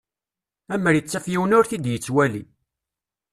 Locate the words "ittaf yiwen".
0.99-1.55